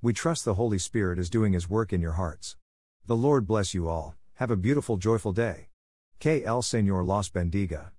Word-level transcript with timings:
we 0.00 0.12
trust 0.12 0.44
the 0.44 0.54
Holy 0.54 0.78
Spirit 0.78 1.18
is 1.18 1.28
doing 1.28 1.52
His 1.52 1.68
work 1.68 1.92
in 1.92 2.00
your 2.00 2.12
hearts. 2.12 2.56
The 3.06 3.16
Lord 3.16 3.48
bless 3.48 3.74
you 3.74 3.88
all, 3.88 4.14
have 4.34 4.48
a 4.48 4.56
beautiful, 4.56 4.96
joyful 4.96 5.32
day. 5.32 5.70
Que 6.20 6.40
el 6.44 6.62
Señor 6.62 7.04
los 7.04 7.28
bendiga. 7.30 7.90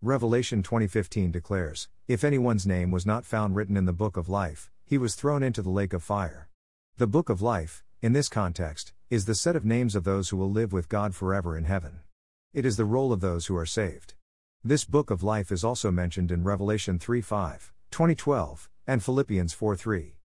Revelation 0.00 0.62
2015 0.62 1.32
declares 1.32 1.88
If 2.06 2.22
anyone's 2.22 2.64
name 2.64 2.92
was 2.92 3.04
not 3.04 3.24
found 3.24 3.56
written 3.56 3.76
in 3.76 3.86
the 3.86 3.92
book 3.92 4.16
of 4.16 4.28
life, 4.28 4.70
he 4.84 4.98
was 4.98 5.16
thrown 5.16 5.42
into 5.42 5.60
the 5.60 5.68
lake 5.70 5.92
of 5.92 6.04
fire. 6.04 6.48
The 6.96 7.08
book 7.08 7.28
of 7.28 7.42
life, 7.42 7.82
in 8.00 8.12
this 8.12 8.28
context, 8.28 8.92
is 9.10 9.24
the 9.24 9.34
set 9.34 9.56
of 9.56 9.64
names 9.64 9.96
of 9.96 10.04
those 10.04 10.28
who 10.28 10.36
will 10.36 10.52
live 10.52 10.72
with 10.72 10.88
God 10.88 11.12
forever 11.12 11.58
in 11.58 11.64
heaven. 11.64 12.00
It 12.54 12.66
is 12.66 12.76
the 12.76 12.84
roll 12.84 13.12
of 13.12 13.20
those 13.20 13.46
who 13.46 13.56
are 13.56 13.66
saved. 13.66 14.14
This 14.62 14.84
book 14.84 15.10
of 15.10 15.24
life 15.24 15.50
is 15.50 15.64
also 15.64 15.90
mentioned 15.90 16.30
in 16.30 16.44
Revelation 16.44 17.00
3 17.00 17.20
5, 17.20 17.72
2012, 17.90 18.70
and 18.86 19.02
Philippians 19.02 19.52
4 19.52 19.74
3. 19.74 20.17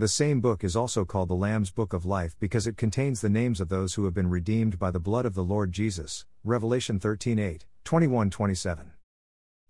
The 0.00 0.08
same 0.08 0.40
book 0.40 0.64
is 0.64 0.76
also 0.76 1.04
called 1.04 1.28
the 1.28 1.34
Lamb's 1.34 1.70
Book 1.70 1.92
of 1.92 2.06
Life 2.06 2.34
because 2.40 2.66
it 2.66 2.78
contains 2.78 3.20
the 3.20 3.28
names 3.28 3.60
of 3.60 3.68
those 3.68 3.92
who 3.92 4.06
have 4.06 4.14
been 4.14 4.30
redeemed 4.30 4.78
by 4.78 4.90
the 4.90 4.98
blood 4.98 5.26
of 5.26 5.34
the 5.34 5.44
Lord 5.44 5.72
Jesus. 5.72 6.24
Revelation 6.42 6.98
13 6.98 7.38
8, 7.38 7.66
21 7.84 8.30
27. 8.30 8.92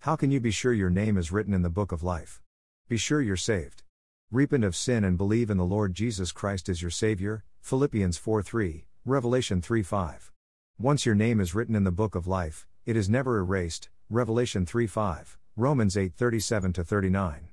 How 0.03 0.15
can 0.15 0.31
you 0.31 0.39
be 0.39 0.53
sure 0.53 0.73
your 0.73 0.89
name 0.89 1.19
is 1.19 1.33
written 1.33 1.53
in 1.53 1.63
the 1.63 1.69
book 1.69 1.91
of 1.91 2.05
life? 2.05 2.41
Be 2.89 2.97
sure 2.97 3.21
you're 3.21 3.35
saved. 3.35 3.83
Repent 4.31 4.63
of 4.63 4.77
sin 4.77 5.03
and 5.03 5.19
believe 5.19 5.51
in 5.51 5.57
the 5.57 5.65
Lord 5.65 5.95
Jesus 5.95 6.31
Christ 6.31 6.69
as 6.69 6.81
your 6.81 6.93
Savior, 6.93 7.43
Philippians 7.61 8.17
4 8.17 8.41
3, 8.41 8.87
Revelation 9.05 9.61
3 9.61 9.83
5. 9.83 10.31
Once 10.79 11.05
your 11.05 11.17
name 11.17 11.41
is 11.41 11.57
written 11.57 11.75
in 11.75 11.83
the 11.83 11.91
book 11.91 12.15
of 12.15 12.29
life, 12.29 12.69
it 12.87 12.97
is 12.97 13.11
never 13.11 13.39
erased, 13.39 13.89
Revelation 14.09 14.65
3 14.65 14.87
5, 14.87 15.39
Romans 15.57 15.97
8 15.97 16.15
37 16.15 16.73
39. 16.73 17.50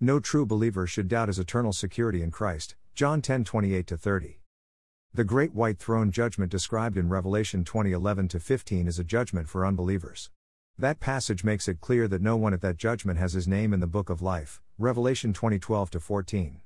No 0.00 0.20
true 0.20 0.46
believer 0.46 0.86
should 0.86 1.08
doubt 1.08 1.26
his 1.26 1.40
eternal 1.40 1.72
security 1.72 2.22
in 2.22 2.30
Christ, 2.30 2.76
John 2.94 3.20
10 3.20 3.42
28 3.42 3.88
30. 3.88 4.40
The 5.12 5.24
great 5.24 5.52
white 5.52 5.80
throne 5.80 6.12
judgment 6.12 6.52
described 6.52 6.96
in 6.96 7.08
Revelation 7.08 7.64
2011 7.64 8.28
15 8.28 8.86
is 8.86 9.00
a 9.00 9.04
judgment 9.04 9.48
for 9.48 9.66
unbelievers. 9.66 10.30
That 10.78 11.00
passage 11.00 11.42
makes 11.42 11.66
it 11.66 11.80
clear 11.80 12.06
that 12.06 12.22
no 12.22 12.36
one 12.36 12.54
at 12.54 12.60
that 12.60 12.76
judgment 12.76 13.18
has 13.18 13.32
his 13.32 13.48
name 13.48 13.72
in 13.72 13.80
the 13.80 13.88
book 13.88 14.08
of 14.08 14.22
life, 14.22 14.60
Revelation 14.78 15.32
2012 15.32 15.90
14. 15.90 16.60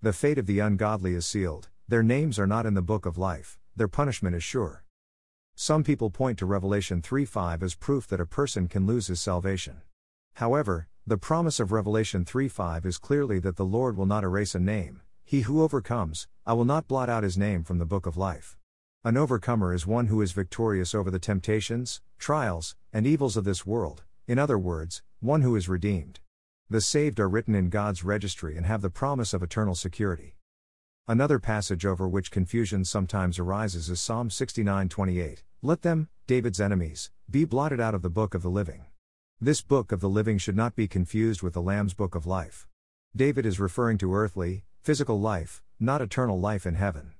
The 0.00 0.12
fate 0.12 0.38
of 0.38 0.46
the 0.46 0.60
ungodly 0.60 1.14
is 1.14 1.26
sealed, 1.26 1.70
their 1.88 2.04
names 2.04 2.38
are 2.38 2.46
not 2.46 2.66
in 2.66 2.74
the 2.74 2.82
book 2.82 3.04
of 3.04 3.18
life, 3.18 3.58
their 3.74 3.88
punishment 3.88 4.36
is 4.36 4.44
sure. 4.44 4.84
Some 5.56 5.82
people 5.82 6.10
point 6.10 6.38
to 6.38 6.46
Revelation 6.46 7.02
3:5 7.02 7.64
as 7.64 7.74
proof 7.74 8.06
that 8.06 8.20
a 8.20 8.26
person 8.26 8.68
can 8.68 8.86
lose 8.86 9.08
his 9.08 9.20
salvation. 9.20 9.82
However, 10.34 10.86
the 11.08 11.16
promise 11.16 11.60
of 11.60 11.70
Revelation 11.70 12.24
3:5 12.24 12.84
is 12.84 12.98
clearly 12.98 13.38
that 13.38 13.54
the 13.54 13.64
Lord 13.64 13.96
will 13.96 14.06
not 14.06 14.24
erase 14.24 14.56
a 14.56 14.58
name. 14.58 15.02
He 15.24 15.42
who 15.42 15.62
overcomes, 15.62 16.26
I 16.44 16.52
will 16.54 16.64
not 16.64 16.88
blot 16.88 17.08
out 17.08 17.22
his 17.22 17.38
name 17.38 17.62
from 17.62 17.78
the 17.78 17.86
book 17.86 18.06
of 18.06 18.16
life. 18.16 18.56
An 19.04 19.16
overcomer 19.16 19.72
is 19.72 19.86
one 19.86 20.08
who 20.08 20.20
is 20.20 20.32
victorious 20.32 20.96
over 20.96 21.08
the 21.08 21.20
temptations, 21.20 22.00
trials, 22.18 22.74
and 22.92 23.06
evils 23.06 23.36
of 23.36 23.44
this 23.44 23.64
world, 23.64 24.02
in 24.26 24.36
other 24.36 24.58
words, 24.58 25.04
one 25.20 25.42
who 25.42 25.54
is 25.54 25.68
redeemed. 25.68 26.18
The 26.68 26.80
saved 26.80 27.20
are 27.20 27.28
written 27.28 27.54
in 27.54 27.70
God's 27.70 28.02
registry 28.02 28.56
and 28.56 28.66
have 28.66 28.82
the 28.82 28.90
promise 28.90 29.32
of 29.32 29.44
eternal 29.44 29.76
security. 29.76 30.34
Another 31.06 31.38
passage 31.38 31.86
over 31.86 32.08
which 32.08 32.32
confusion 32.32 32.84
sometimes 32.84 33.38
arises 33.38 33.88
is 33.88 34.00
Psalm 34.00 34.28
69:28. 34.28 35.44
Let 35.62 35.82
them, 35.82 36.08
David's 36.26 36.60
enemies, 36.60 37.12
be 37.30 37.44
blotted 37.44 37.78
out 37.78 37.94
of 37.94 38.02
the 38.02 38.10
book 38.10 38.34
of 38.34 38.42
the 38.42 38.50
living. 38.50 38.86
This 39.38 39.60
book 39.60 39.92
of 39.92 40.00
the 40.00 40.08
living 40.08 40.38
should 40.38 40.56
not 40.56 40.74
be 40.74 40.88
confused 40.88 41.42
with 41.42 41.52
the 41.52 41.60
Lamb's 41.60 41.92
book 41.92 42.14
of 42.14 42.26
life. 42.26 42.66
David 43.14 43.44
is 43.44 43.60
referring 43.60 43.98
to 43.98 44.14
earthly, 44.14 44.64
physical 44.80 45.20
life, 45.20 45.62
not 45.78 46.00
eternal 46.00 46.40
life 46.40 46.64
in 46.64 46.74
heaven. 46.74 47.12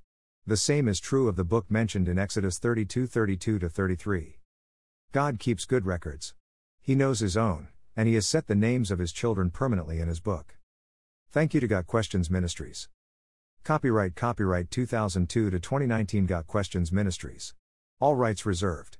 The 0.43 0.57
same 0.57 0.87
is 0.87 0.99
true 0.99 1.27
of 1.27 1.35
the 1.35 1.43
book 1.43 1.69
mentioned 1.69 2.07
in 2.07 2.17
Exodus 2.17 2.57
32:32 2.57 3.59
to 3.59 3.69
33. 3.69 4.39
God 5.11 5.37
keeps 5.37 5.65
good 5.65 5.85
records. 5.85 6.33
He 6.81 6.95
knows 6.95 7.19
his 7.19 7.37
own, 7.37 7.67
and 7.95 8.07
he 8.07 8.15
has 8.15 8.25
set 8.25 8.47
the 8.47 8.55
names 8.55 8.89
of 8.89 8.97
his 8.97 9.11
children 9.11 9.51
permanently 9.51 9.99
in 9.99 10.07
his 10.07 10.19
book. 10.19 10.57
Thank 11.29 11.53
you 11.53 11.59
to 11.59 11.67
Got 11.67 11.85
Questions 11.85 12.31
Ministries. 12.31 12.89
Copyright 13.63 14.15
Copyright 14.15 14.71
2002 14.71 15.51
to 15.51 15.59
2019 15.59 16.25
Got 16.25 16.47
Questions 16.47 16.91
Ministries. 16.91 17.53
All 17.99 18.15
rights 18.15 18.43
reserved. 18.43 18.96